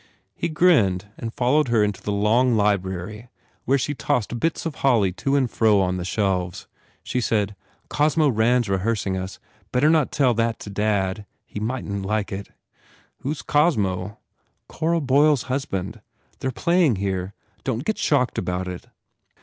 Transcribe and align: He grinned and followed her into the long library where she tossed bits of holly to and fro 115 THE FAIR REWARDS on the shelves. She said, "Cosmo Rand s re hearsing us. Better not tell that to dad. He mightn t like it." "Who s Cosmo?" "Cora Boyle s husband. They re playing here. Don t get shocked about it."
He 0.33 0.49
grinned 0.49 1.05
and 1.15 1.31
followed 1.31 1.67
her 1.67 1.83
into 1.83 2.01
the 2.01 2.11
long 2.11 2.55
library 2.57 3.29
where 3.65 3.77
she 3.77 3.93
tossed 3.93 4.39
bits 4.39 4.65
of 4.65 4.73
holly 4.81 5.11
to 5.11 5.35
and 5.35 5.47
fro 5.47 5.75
115 5.75 5.97
THE 5.99 6.05
FAIR 6.05 6.23
REWARDS 6.23 6.39
on 6.39 6.41
the 6.41 6.41
shelves. 6.41 6.67
She 7.03 7.21
said, 7.21 7.55
"Cosmo 7.87 8.29
Rand 8.29 8.65
s 8.65 8.69
re 8.69 8.79
hearsing 8.79 9.15
us. 9.15 9.37
Better 9.71 9.91
not 9.91 10.11
tell 10.11 10.33
that 10.33 10.57
to 10.61 10.71
dad. 10.71 11.27
He 11.45 11.59
mightn 11.59 12.01
t 12.01 12.07
like 12.07 12.31
it." 12.31 12.49
"Who 13.19 13.29
s 13.29 13.43
Cosmo?" 13.43 14.17
"Cora 14.67 15.01
Boyle 15.01 15.33
s 15.33 15.43
husband. 15.43 16.01
They 16.39 16.47
re 16.47 16.51
playing 16.51 16.95
here. 16.95 17.35
Don 17.63 17.77
t 17.77 17.83
get 17.83 17.99
shocked 17.99 18.39
about 18.39 18.67
it." 18.67 18.87